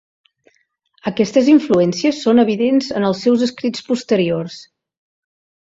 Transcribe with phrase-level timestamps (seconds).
[1.11, 4.61] Aquestes influències són evidents en els seus escrits posteriors.